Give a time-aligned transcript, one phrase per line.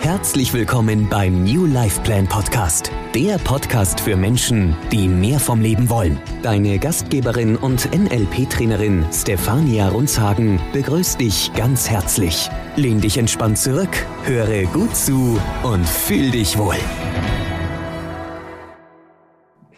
[0.00, 5.90] Herzlich willkommen beim New Life Plan Podcast, der Podcast für Menschen, die mehr vom Leben
[5.90, 6.20] wollen.
[6.42, 12.48] Deine Gastgeberin und NLP-Trainerin Stefania Runzhagen begrüßt dich ganz herzlich.
[12.76, 16.76] Lehn dich entspannt zurück, höre gut zu und fühl dich wohl.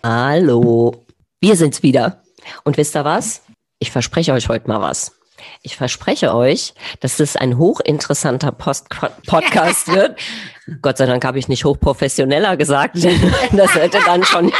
[0.05, 1.07] Hallo,
[1.41, 2.23] wir sind's wieder.
[2.65, 3.43] Und wisst ihr was?
[3.79, 5.18] Ich verspreche euch heute mal was.
[5.63, 8.89] Ich verspreche euch, dass es ein hochinteressanter Post
[9.27, 10.19] Podcast wird.
[10.83, 12.97] Gott sei Dank habe ich nicht hochprofessioneller gesagt.
[13.53, 14.53] Das hätte dann schon,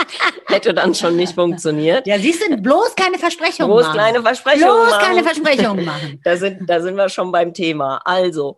[0.47, 2.07] hätte dann schon nicht funktioniert.
[2.07, 3.95] Ja, siehst du, bloß keine Versprechungen Bloß machen.
[3.95, 5.05] kleine Versprechungen Bloß machen.
[5.05, 6.21] keine Versprechungen machen.
[6.25, 8.01] Da sind, da sind wir schon beim Thema.
[8.05, 8.57] Also,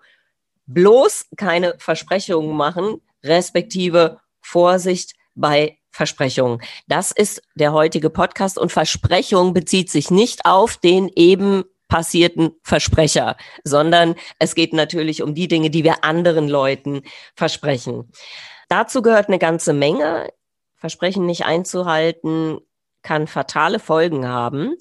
[0.66, 6.60] bloß keine Versprechungen machen, respektive Vorsicht bei Versprechungen.
[6.87, 13.37] Das ist der heutige Podcast und Versprechung bezieht sich nicht auf den eben passierten Versprecher,
[13.65, 17.02] sondern es geht natürlich um die Dinge, die wir anderen Leuten
[17.35, 18.10] versprechen.
[18.71, 20.30] Dazu gehört eine ganze Menge.
[20.77, 22.60] Versprechen nicht einzuhalten
[23.02, 24.77] kann fatale Folgen haben.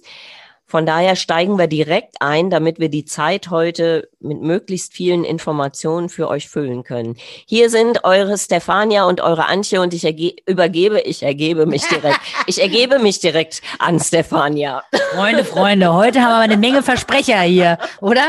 [0.70, 6.10] Von daher steigen wir direkt ein, damit wir die Zeit heute mit möglichst vielen Informationen
[6.10, 7.16] für euch füllen können.
[7.48, 12.20] Hier sind eure Stefania und eure Antje und ich erge übergebe, ich ergebe mich direkt.
[12.48, 14.84] Ich ergebe mich direkt an Stefania.
[15.14, 18.24] Freunde, Freunde, heute haben wir eine Menge Versprecher hier, oder?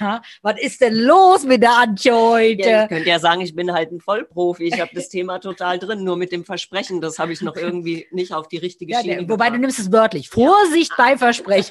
[0.00, 2.52] Ja, was ist denn los mit der Antje Ja, heute?
[2.82, 4.64] ich könnte ja sagen, ich bin halt ein Vollprofi.
[4.64, 6.04] Ich habe das Thema total drin.
[6.04, 9.22] Nur mit dem Versprechen, das habe ich noch irgendwie nicht auf die richtige Ja, Schiene
[9.22, 9.60] wobei du gebracht.
[9.60, 10.28] nimmst es wörtlich.
[10.30, 11.16] Vorsicht bei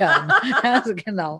[0.07, 0.53] Versprechern.
[0.63, 1.39] also genau.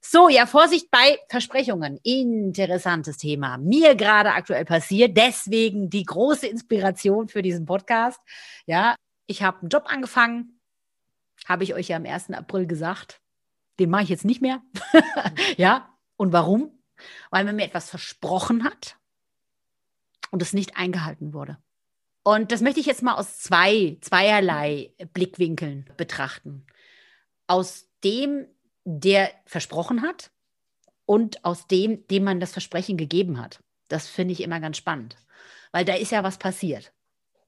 [0.00, 1.98] So, ja, Vorsicht bei Versprechungen.
[2.02, 3.56] Interessantes Thema.
[3.56, 5.16] Mir gerade aktuell passiert.
[5.16, 8.20] Deswegen die große Inspiration für diesen Podcast.
[8.66, 10.60] Ja, ich habe einen Job angefangen.
[11.46, 12.30] Habe ich euch ja am 1.
[12.30, 13.20] April gesagt.
[13.80, 14.60] Den mache ich jetzt nicht mehr.
[15.56, 16.70] ja, und warum?
[17.30, 18.96] Weil man mir etwas versprochen hat
[20.30, 21.58] und es nicht eingehalten wurde.
[22.22, 26.66] Und das möchte ich jetzt mal aus zwei, zweierlei Blickwinkeln betrachten.
[27.46, 28.46] Aus dem,
[28.84, 30.30] der versprochen hat
[31.06, 33.62] und aus dem, dem man das Versprechen gegeben hat.
[33.88, 35.16] Das finde ich immer ganz spannend,
[35.72, 36.92] weil da ist ja was passiert.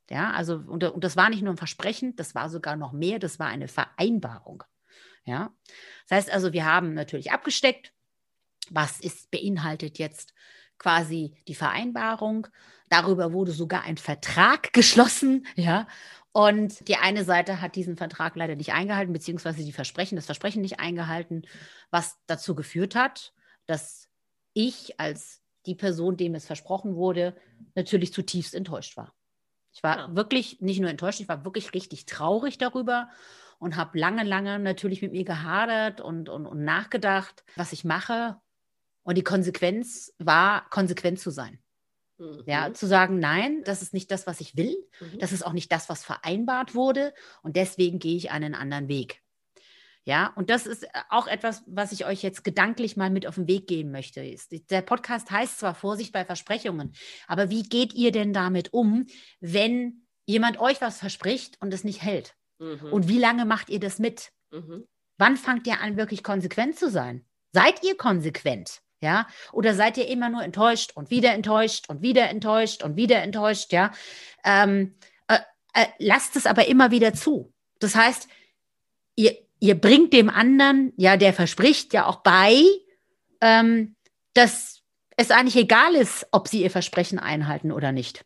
[0.08, 3.18] Ja, also, und, und das war nicht nur ein Versprechen, das war sogar noch mehr,
[3.18, 4.62] das war eine Vereinbarung.
[5.24, 5.52] Ja,
[6.08, 7.92] das heißt also, wir haben natürlich abgesteckt,
[8.70, 10.32] was ist beinhaltet jetzt
[10.78, 12.46] quasi die Vereinbarung.
[12.88, 15.88] Darüber wurde sogar ein Vertrag geschlossen, ja.
[16.36, 20.60] Und die eine Seite hat diesen Vertrag leider nicht eingehalten, beziehungsweise die Versprechen, das Versprechen
[20.60, 21.46] nicht eingehalten,
[21.90, 23.32] was dazu geführt hat,
[23.64, 24.10] dass
[24.52, 27.34] ich als die Person, dem es versprochen wurde,
[27.74, 29.14] natürlich zutiefst enttäuscht war.
[29.72, 30.14] Ich war Ja.
[30.14, 33.08] wirklich nicht nur enttäuscht, ich war wirklich richtig traurig darüber
[33.58, 38.36] und habe lange, lange natürlich mit mir gehadert und, und, und nachgedacht, was ich mache.
[39.04, 41.60] Und die Konsequenz war, konsequent zu sein.
[42.18, 42.42] Mhm.
[42.46, 44.76] Ja, zu sagen, nein, das ist nicht das, was ich will.
[45.00, 45.18] Mhm.
[45.18, 47.12] Das ist auch nicht das, was vereinbart wurde.
[47.42, 49.22] Und deswegen gehe ich einen anderen Weg.
[50.04, 53.48] Ja, und das ist auch etwas, was ich euch jetzt gedanklich mal mit auf den
[53.48, 54.36] Weg geben möchte.
[54.70, 56.92] Der Podcast heißt zwar Vorsicht bei Versprechungen,
[57.26, 59.06] aber wie geht ihr denn damit um,
[59.40, 62.36] wenn jemand euch was verspricht und es nicht hält?
[62.60, 62.92] Mhm.
[62.92, 64.30] Und wie lange macht ihr das mit?
[64.52, 64.86] Mhm.
[65.18, 67.26] Wann fangt ihr an, wirklich konsequent zu sein?
[67.52, 68.82] Seid ihr konsequent?
[69.06, 69.28] Ja?
[69.52, 73.72] Oder seid ihr immer nur enttäuscht und wieder enttäuscht und wieder enttäuscht und wieder enttäuscht?
[73.72, 73.92] Ja?
[74.44, 74.96] Ähm,
[75.28, 75.38] äh,
[75.74, 77.54] äh, lasst es aber immer wieder zu.
[77.78, 78.26] Das heißt,
[79.14, 82.60] ihr, ihr bringt dem anderen, ja, der verspricht ja auch bei,
[83.40, 83.94] ähm,
[84.34, 84.82] dass
[85.16, 88.24] es eigentlich egal ist, ob sie ihr Versprechen einhalten oder nicht.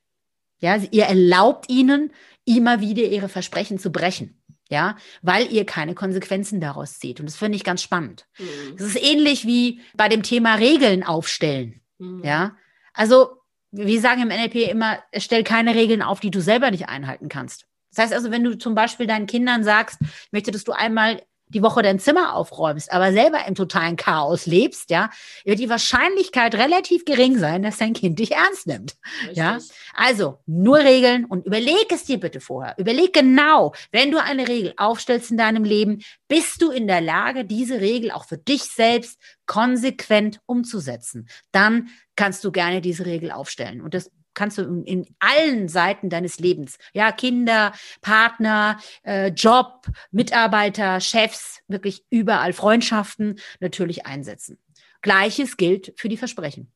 [0.60, 2.12] Ja, ihr erlaubt ihnen,
[2.46, 4.39] immer wieder ihre Versprechen zu brechen.
[4.70, 7.18] Ja, weil ihr keine Konsequenzen daraus zieht.
[7.18, 8.26] Und das finde ich ganz spannend.
[8.38, 8.76] Mhm.
[8.78, 11.80] Das ist ähnlich wie bei dem Thema Regeln aufstellen.
[11.98, 12.22] Mhm.
[12.24, 12.56] Ja,
[12.94, 13.40] also
[13.72, 17.66] wir sagen im NLP immer, stell keine Regeln auf, die du selber nicht einhalten kannst.
[17.90, 21.22] Das heißt also, wenn du zum Beispiel deinen Kindern sagst, ich möchte, dass du einmal
[21.50, 25.10] die Woche dein Zimmer aufräumst, aber selber im totalen Chaos lebst, ja,
[25.44, 28.96] wird die Wahrscheinlichkeit relativ gering sein, dass dein Kind dich ernst nimmt.
[29.32, 29.76] Ja, Richtig.
[29.94, 32.74] also nur Regeln und überleg es dir bitte vorher.
[32.78, 37.44] Überleg genau, wenn du eine Regel aufstellst in deinem Leben, bist du in der Lage,
[37.44, 41.28] diese Regel auch für dich selbst konsequent umzusetzen.
[41.52, 43.80] Dann kannst du gerne diese Regel aufstellen.
[43.80, 51.00] Und das kannst du in, allen Seiten deines Lebens, ja, Kinder, Partner, äh, Job, Mitarbeiter,
[51.00, 54.58] Chefs, wirklich überall Freundschaften natürlich einsetzen.
[55.02, 56.70] Gleiches gilt für die Versprechen.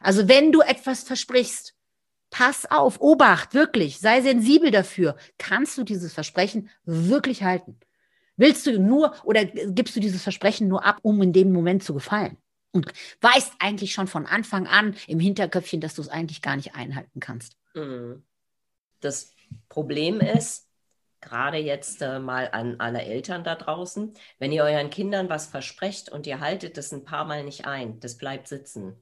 [0.00, 1.74] Also wenn du etwas versprichst,
[2.30, 5.16] pass auf, Obacht, wirklich, sei sensibel dafür.
[5.38, 7.78] Kannst du dieses Versprechen wirklich halten?
[8.36, 11.94] Willst du nur oder gibst du dieses Versprechen nur ab, um in dem Moment zu
[11.94, 12.38] gefallen?
[12.72, 16.74] Und weißt eigentlich schon von Anfang an im Hinterköpfchen, dass du es eigentlich gar nicht
[16.74, 17.56] einhalten kannst.
[17.74, 18.22] Mhm.
[19.00, 19.34] Das
[19.68, 20.68] Problem ist,
[21.20, 26.10] gerade jetzt äh, mal an alle Eltern da draußen, wenn ihr euren Kindern was versprecht
[26.10, 28.96] und ihr haltet das ein paar Mal nicht ein, das bleibt sitzen.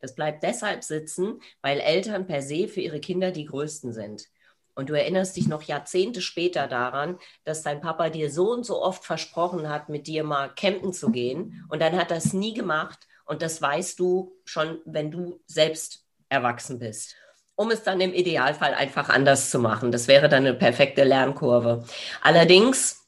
[0.00, 4.28] Das bleibt deshalb sitzen, weil Eltern per se für ihre Kinder die Größten sind.
[4.74, 8.82] Und du erinnerst dich noch Jahrzehnte später daran, dass dein Papa dir so und so
[8.82, 11.64] oft versprochen hat, mit dir mal campen zu gehen.
[11.68, 13.06] Und dann hat er es nie gemacht.
[13.26, 17.14] Und das weißt du schon, wenn du selbst erwachsen bist.
[17.54, 19.92] Um es dann im Idealfall einfach anders zu machen.
[19.92, 21.84] Das wäre dann eine perfekte Lernkurve.
[22.22, 23.06] Allerdings,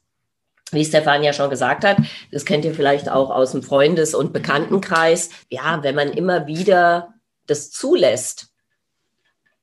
[0.71, 1.97] wie Stefan ja schon gesagt hat,
[2.31, 5.29] das kennt ihr vielleicht auch aus dem Freundes- und Bekanntenkreis.
[5.49, 7.13] Ja, wenn man immer wieder
[7.47, 8.51] das zulässt,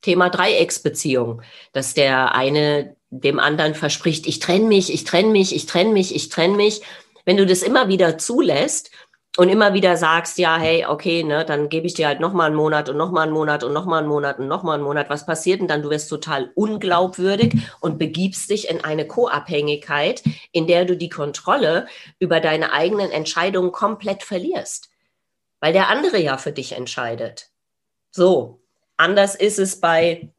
[0.01, 1.41] Thema Dreiecksbeziehung,
[1.71, 6.13] dass der eine dem anderen verspricht, ich trenne mich, ich trenne mich, ich trenne mich,
[6.13, 6.81] ich trenne mich.
[7.25, 8.91] Wenn du das immer wieder zulässt
[9.37, 12.45] und immer wieder sagst, ja, hey, okay, ne, dann gebe ich dir halt noch mal
[12.45, 14.75] einen Monat und noch mal einen Monat und noch mal einen Monat und noch mal
[14.75, 15.81] einen Monat, was passiert denn dann?
[15.81, 21.87] Du wirst total unglaubwürdig und begibst dich in eine Co-Abhängigkeit, in der du die Kontrolle
[22.19, 24.89] über deine eigenen Entscheidungen komplett verlierst,
[25.59, 27.49] weil der andere ja für dich entscheidet.
[28.11, 28.63] So,
[28.97, 30.29] Anders ist es bei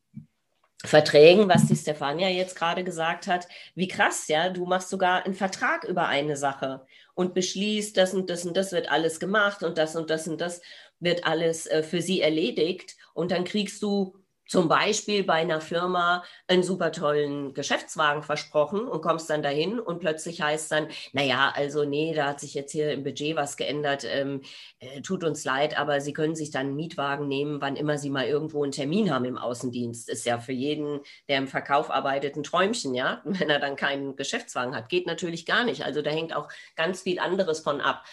[0.85, 3.49] Verträgen, was die Stefania jetzt gerade gesagt hat.
[3.75, 8.29] Wie krass, ja, du machst sogar einen Vertrag über eine Sache und beschließt, das und
[8.29, 10.61] das und das wird alles gemacht und das und das und das
[11.01, 16.25] wird alles äh, für sie erledigt und dann kriegst du zum Beispiel bei einer Firma
[16.49, 21.85] einen super tollen Geschäftswagen versprochen und kommst dann dahin und plötzlich heißt dann, naja, also
[21.85, 24.43] nee, da hat sich jetzt hier im Budget was geändert, ähm,
[24.81, 28.11] äh, tut uns leid, aber Sie können sich dann einen Mietwagen nehmen, wann immer Sie
[28.11, 30.09] mal irgendwo einen Termin haben im Außendienst.
[30.09, 34.17] Ist ja für jeden, der im Verkauf arbeitet, ein Träumchen, ja, wenn er dann keinen
[34.17, 34.89] Geschäftswagen hat.
[34.89, 35.85] Geht natürlich gar nicht.
[35.85, 38.05] Also da hängt auch ganz viel anderes von ab.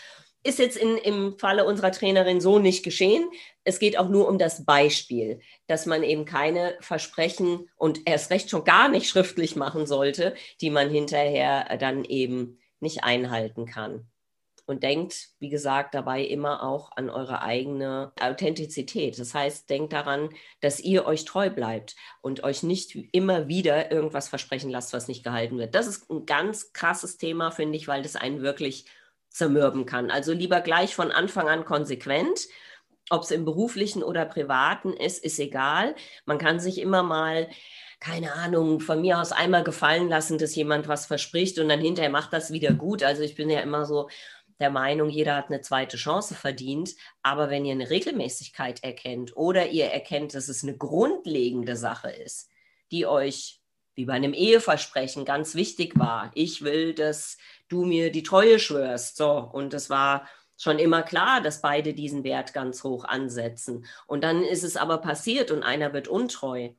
[0.44, 3.30] Ist jetzt in, im Falle unserer Trainerin so nicht geschehen.
[3.64, 8.50] Es geht auch nur um das Beispiel, dass man eben keine Versprechen und erst recht
[8.50, 14.08] schon gar nicht schriftlich machen sollte, die man hinterher dann eben nicht einhalten kann.
[14.66, 19.20] Und denkt, wie gesagt, dabei immer auch an eure eigene Authentizität.
[19.20, 20.30] Das heißt, denkt daran,
[20.62, 25.24] dass ihr euch treu bleibt und euch nicht immer wieder irgendwas versprechen lasst, was nicht
[25.24, 25.76] gehalten wird.
[25.76, 28.86] Das ist ein ganz krasses Thema, finde ich, weil das einen wirklich
[29.32, 30.12] zermürben kann.
[30.12, 32.48] Also lieber gleich von Anfang an konsequent.
[33.10, 35.96] Ob es im beruflichen oder privaten ist, ist egal.
[36.26, 37.50] Man kann sich immer mal,
[38.00, 42.12] keine Ahnung, von mir aus einmal gefallen lassen, dass jemand was verspricht und dann hinterher
[42.12, 43.04] macht das wieder gut.
[43.04, 44.10] Also ich bin ja immer so
[44.60, 46.96] der Meinung, jeder hat eine zweite Chance verdient.
[47.24, 52.50] Aber wenn ihr eine Regelmäßigkeit erkennt oder ihr erkennt, dass es eine grundlegende Sache ist,
[52.92, 53.61] die euch
[53.96, 56.32] wie bei einem Eheversprechen ganz wichtig war.
[56.34, 59.18] Ich will, dass du mir die Treue schwörst.
[59.18, 60.28] So, und es war
[60.58, 63.86] schon immer klar, dass beide diesen Wert ganz hoch ansetzen.
[64.06, 66.70] Und dann ist es aber passiert und einer wird untreu.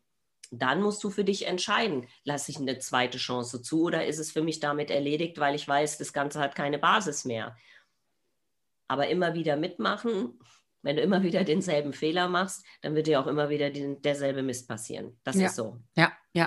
[0.50, 4.30] Dann musst du für dich entscheiden, lasse ich eine zweite Chance zu oder ist es
[4.30, 7.56] für mich damit erledigt, weil ich weiß, das Ganze hat keine Basis mehr.
[8.86, 10.38] Aber immer wieder mitmachen,
[10.82, 14.42] wenn du immer wieder denselben Fehler machst, dann wird dir auch immer wieder den, derselbe
[14.42, 15.18] Mist passieren.
[15.24, 15.46] Das ja.
[15.46, 15.78] ist so.
[15.96, 16.46] Ja, ja.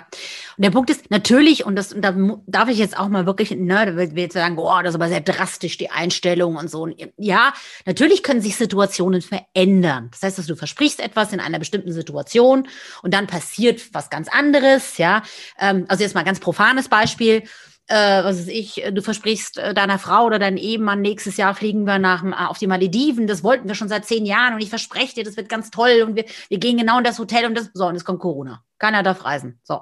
[0.57, 2.15] Und der Punkt ist natürlich, und das und da
[2.47, 5.09] darf ich jetzt auch mal wirklich, ne, da wird jetzt sagen, boah, das ist aber
[5.09, 6.89] sehr drastisch, die Einstellung und so.
[7.17, 7.53] Ja,
[7.85, 10.09] natürlich können sich Situationen verändern.
[10.11, 12.67] Das heißt, dass du versprichst etwas in einer bestimmten Situation
[13.03, 15.21] und dann passiert was ganz anderes, ja.
[15.59, 17.43] Ähm, also jetzt mal ganz profanes Beispiel
[17.87, 21.83] äh, was weiß ich, du versprichst äh, deiner Frau oder deinem Ehemann, nächstes Jahr fliegen
[21.85, 24.69] wir nach, äh, auf die Malediven, das wollten wir schon seit zehn Jahren und ich
[24.69, 27.55] verspreche dir, das wird ganz toll und wir, wir gehen genau in das Hotel und
[27.55, 28.64] das, so, und es kommt Corona.
[28.79, 29.59] Keiner darf reisen.
[29.63, 29.81] So.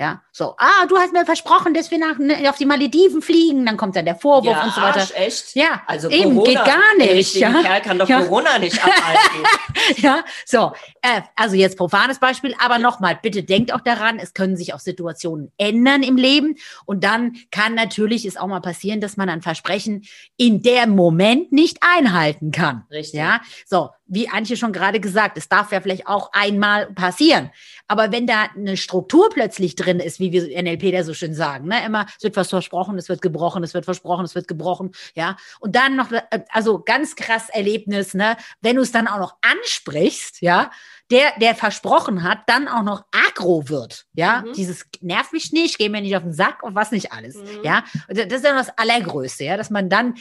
[0.00, 3.66] Ja, so, ah, du hast mir versprochen, dass wir nach, ne, auf die Malediven fliegen,
[3.66, 5.00] dann kommt dann der Vorwurf ja, und so weiter.
[5.00, 5.54] Arsch, echt?
[5.54, 7.34] Ja, also eben, Corona, geht gar nicht.
[7.34, 7.60] Der ja?
[7.60, 8.22] Kerl kann doch ja.
[8.22, 9.44] Corona nicht abhalten.
[9.98, 14.56] ja, so, äh, also jetzt profanes Beispiel, aber nochmal, bitte denkt auch daran, es können
[14.56, 16.56] sich auch Situationen ändern im Leben
[16.86, 20.06] und dann kann natürlich es auch mal passieren, dass man ein Versprechen
[20.38, 22.86] in dem Moment nicht einhalten kann.
[22.90, 23.20] Richtig.
[23.20, 27.50] Ja, so, wie Antje schon gerade gesagt, es darf ja vielleicht auch einmal passieren.
[27.86, 31.68] Aber wenn da eine Struktur plötzlich drin ist, wie wir NLP da so schön sagen,
[31.68, 34.90] ne, immer, es wird was versprochen, es wird gebrochen, es wird versprochen, es wird gebrochen,
[35.14, 35.36] ja.
[35.60, 39.36] Und dann noch, äh, also ganz krass Erlebnis, ne, wenn du es dann auch noch
[39.42, 40.72] ansprichst, ja,
[41.12, 44.52] der, der versprochen hat, dann auch noch agro wird, ja, mhm.
[44.54, 47.64] dieses nervt mich nicht, geh mir nicht auf den Sack und was nicht alles, Mhm.
[47.64, 47.84] ja.
[48.08, 50.14] Und Das ist ja das Allergrößte, ja, dass man dann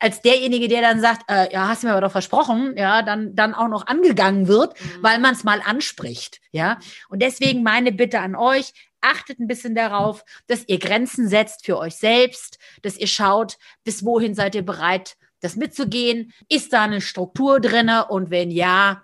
[0.00, 3.34] als derjenige, der dann sagt, äh, ja, hast du mir aber doch versprochen, ja, dann,
[3.34, 5.02] dann auch noch angegangen wird, mhm.
[5.02, 6.78] weil man es mal anspricht, ja.
[7.08, 11.78] Und deswegen meine Bitte an euch, achtet ein bisschen darauf, dass ihr Grenzen setzt für
[11.78, 16.32] euch selbst, dass ihr schaut, bis wohin seid ihr bereit, das mitzugehen.
[16.48, 18.06] Ist da eine Struktur drinne?
[18.08, 19.02] Und wenn ja,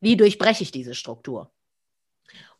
[0.00, 1.50] wie durchbreche ich diese Struktur?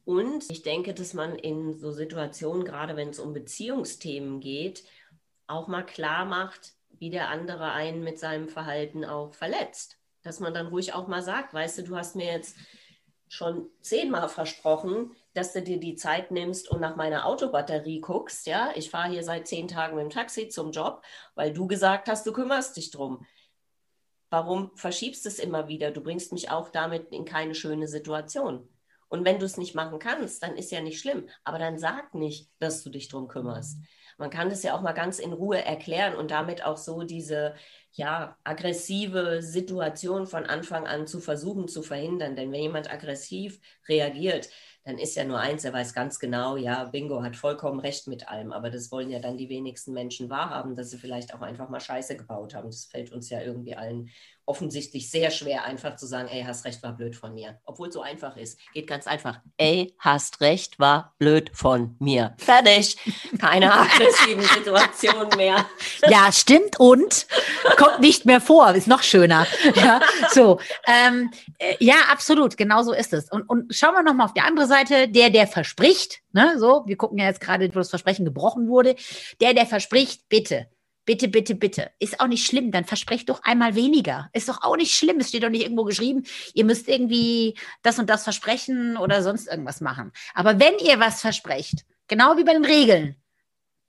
[0.04, 4.82] Und ich denke, dass man in so Situationen, gerade wenn es um Beziehungsthemen geht,
[5.46, 9.98] auch mal klar macht, wie der andere einen mit seinem Verhalten auch verletzt.
[10.22, 12.56] Dass man dann ruhig auch mal sagt, weißt du, du hast mir jetzt
[13.26, 18.46] schon zehnmal versprochen, dass du dir die Zeit nimmst und nach meiner Autobatterie guckst.
[18.46, 21.02] Ja, ich fahre hier seit zehn Tagen mit dem Taxi zum Job,
[21.34, 23.24] weil du gesagt hast, du kümmerst dich drum.
[24.28, 25.92] Warum verschiebst du es immer wieder?
[25.92, 28.68] Du bringst mich auch damit in keine schöne Situation.
[29.08, 31.28] Und wenn du es nicht machen kannst, dann ist ja nicht schlimm.
[31.44, 33.78] Aber dann sag nicht, dass du dich drum kümmerst.
[34.20, 37.54] Man kann das ja auch mal ganz in Ruhe erklären und damit auch so diese
[37.92, 42.36] ja, aggressive Situation von Anfang an zu versuchen zu verhindern.
[42.36, 43.58] Denn wenn jemand aggressiv
[43.88, 44.50] reagiert,
[44.84, 48.28] dann ist ja nur eins, er weiß ganz genau, ja, Bingo hat vollkommen recht mit
[48.28, 51.68] allem, aber das wollen ja dann die wenigsten Menschen wahrhaben, dass sie vielleicht auch einfach
[51.68, 52.70] mal Scheiße gebaut haben.
[52.70, 54.10] Das fällt uns ja irgendwie allen
[54.50, 57.60] offensichtlich sehr schwer, einfach zu sagen, ey, hast recht, war blöd von mir.
[57.64, 58.58] Obwohl es so einfach ist.
[58.74, 59.38] Geht ganz einfach.
[59.58, 62.34] Ey, hast recht, war blöd von mir.
[62.36, 62.96] Fertig.
[63.38, 65.64] Keine aggressiven Situationen mehr.
[66.08, 67.28] Ja, stimmt und
[67.76, 68.74] kommt nicht mehr vor.
[68.74, 69.46] Ist noch schöner.
[69.76, 70.00] Ja,
[70.32, 70.58] so.
[70.84, 72.56] Ähm, äh, ja, absolut.
[72.56, 73.30] Genau so ist es.
[73.30, 74.79] Und, und schauen wir nochmal auf die andere Seite.
[74.84, 78.96] Der, der verspricht, ne, so, wir gucken ja jetzt gerade, wo das Versprechen gebrochen wurde.
[79.40, 80.68] Der, der verspricht, bitte
[81.10, 81.90] Bitte, bitte, bitte.
[81.98, 84.30] Ist auch nicht schlimm, dann versprecht doch einmal weniger.
[84.32, 85.18] Ist doch auch nicht schlimm.
[85.18, 89.48] Es steht doch nicht irgendwo geschrieben, ihr müsst irgendwie das und das versprechen oder sonst
[89.48, 90.12] irgendwas machen.
[90.34, 93.16] Aber wenn ihr was versprecht, genau wie bei den Regeln,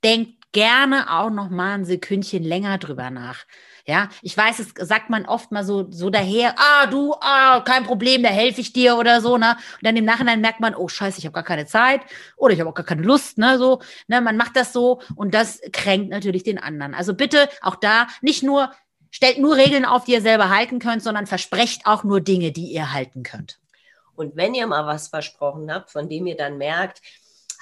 [0.02, 3.44] denkt gerne auch noch mal ein Sekündchen länger drüber nach.
[3.84, 7.82] Ja, ich weiß, es sagt man oft mal so, so daher, ah, du, ah, kein
[7.82, 9.56] Problem, da helfe ich dir oder so, ne?
[9.56, 12.02] Und dann im Nachhinein merkt man, oh scheiße, ich habe gar keine Zeit
[12.36, 13.58] oder ich habe auch gar keine Lust, ne?
[13.58, 16.94] So, ne, man macht das so und das kränkt natürlich den anderen.
[16.94, 18.70] Also bitte auch da nicht nur,
[19.10, 22.70] stellt nur Regeln auf, die ihr selber halten könnt, sondern versprecht auch nur Dinge, die
[22.70, 23.58] ihr halten könnt.
[24.14, 27.00] Und wenn ihr mal was versprochen habt, von dem ihr dann merkt,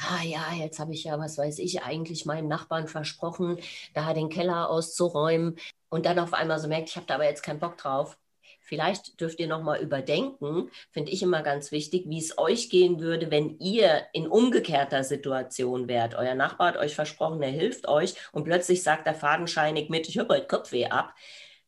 [0.08, 3.58] ah ja, jetzt habe ich ja, was weiß ich, eigentlich meinem Nachbarn versprochen,
[3.94, 5.56] da den Keller auszuräumen
[5.88, 8.16] und dann auf einmal so merkt, ich habe da aber jetzt keinen Bock drauf.
[8.62, 13.30] Vielleicht dürft ihr nochmal überdenken, finde ich immer ganz wichtig, wie es euch gehen würde,
[13.30, 16.14] wenn ihr in umgekehrter Situation wärt.
[16.14, 20.18] Euer Nachbar hat euch versprochen, er hilft euch und plötzlich sagt er fadenscheinig mit, ich
[20.18, 21.14] habe heute Kopfweh ab.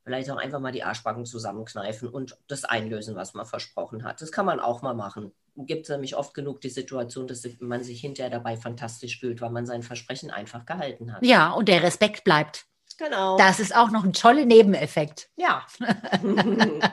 [0.05, 4.21] Vielleicht auch einfach mal die Arschbacken zusammenkneifen und das einlösen, was man versprochen hat.
[4.21, 7.83] Das kann man auch mal machen gibt es nämlich oft genug die Situation, dass man
[7.85, 11.25] sich hinterher dabei fantastisch fühlt, weil man sein Versprechen einfach gehalten hat.
[11.25, 12.67] Ja, und der Respekt bleibt.
[12.99, 13.37] Genau.
[13.37, 15.29] Das ist auch noch ein toller Nebeneffekt.
[15.37, 15.67] Ja.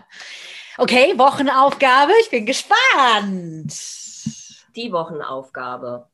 [0.77, 2.13] okay, Wochenaufgabe.
[2.21, 3.73] Ich bin gespannt.
[4.75, 6.07] Die Wochenaufgabe.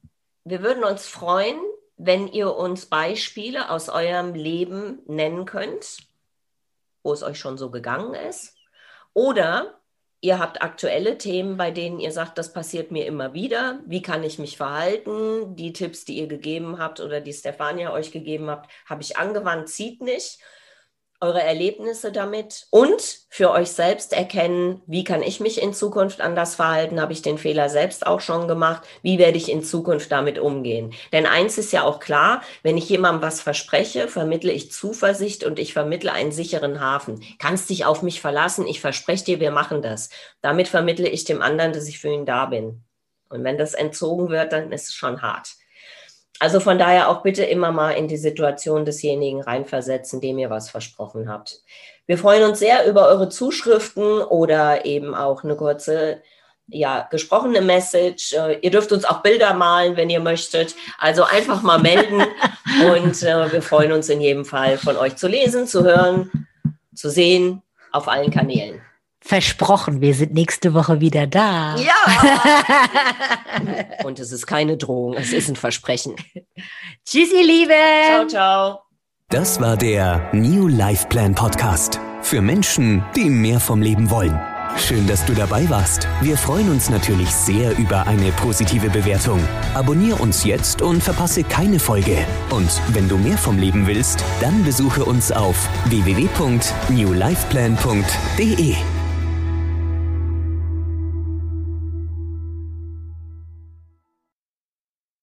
[0.43, 1.59] Wir würden uns freuen,
[1.97, 5.97] wenn ihr uns Beispiele aus eurem Leben nennen könnt,
[7.03, 8.55] wo es euch schon so gegangen ist.
[9.13, 9.75] Oder
[10.25, 13.82] Ihr habt aktuelle Themen, bei denen ihr sagt, das passiert mir immer wieder.
[13.86, 15.55] Wie kann ich mich verhalten?
[15.55, 19.70] Die Tipps, die ihr gegeben habt oder die Stefania euch gegeben habt, habe ich angewandt,
[19.70, 20.39] zieht nicht
[21.22, 26.55] eure Erlebnisse damit und für euch selbst erkennen, wie kann ich mich in Zukunft anders
[26.55, 27.00] verhalten?
[27.00, 28.84] Habe ich den Fehler selbst auch schon gemacht?
[29.01, 30.93] Wie werde ich in Zukunft damit umgehen?
[31.12, 35.60] Denn eins ist ja auch klar, wenn ich jemandem was verspreche, vermittle ich Zuversicht und
[35.60, 37.24] ich vermittle einen sicheren Hafen.
[37.39, 40.10] Kannst dich auf mich verlassen, ich verspreche dir, wir machen das.
[40.41, 42.84] Damit vermittle ich dem anderen, dass ich für ihn da bin.
[43.29, 45.55] Und wenn das entzogen wird, dann ist es schon hart.
[46.39, 50.69] Also von daher auch bitte immer mal in die Situation desjenigen reinversetzen, dem ihr was
[50.69, 51.61] versprochen habt.
[52.07, 56.21] Wir freuen uns sehr über eure Zuschriften oder eben auch eine kurze,
[56.67, 58.33] ja, gesprochene Message.
[58.33, 60.75] Äh, ihr dürft uns auch Bilder malen, wenn ihr möchtet.
[60.99, 62.21] Also einfach mal melden
[62.91, 66.47] und äh, wir freuen uns in jedem Fall von euch zu lesen, zu hören,
[66.93, 68.81] zu sehen auf allen Kanälen.
[69.27, 71.75] Versprochen, wir sind nächste Woche wieder da.
[71.77, 71.96] Ja.
[74.03, 76.15] Und es ist keine Drohung, es ist ein Versprechen.
[77.03, 77.74] Tschüss, ihr Lieben.
[78.08, 78.82] Ciao, ciao.
[79.29, 82.00] Das war der New Life Plan Podcast.
[82.22, 84.39] Für Menschen, die mehr vom Leben wollen.
[84.77, 86.08] Schön, dass du dabei warst.
[86.22, 89.39] Wir freuen uns natürlich sehr über eine positive Bewertung.
[89.74, 92.24] Abonnier uns jetzt und verpasse keine Folge.
[92.51, 98.75] Und wenn du mehr vom Leben willst, dann besuche uns auf www.newlifeplan.de.